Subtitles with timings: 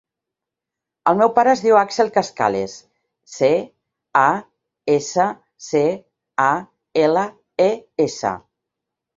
[1.09, 2.77] El meu pare es diu Axel Cascales:
[3.35, 3.51] ce,
[4.23, 4.25] a,
[4.97, 5.29] essa,
[5.69, 5.83] ce,
[6.49, 6.51] a,
[7.07, 7.29] ela,
[7.69, 7.73] e,
[8.09, 8.35] essa.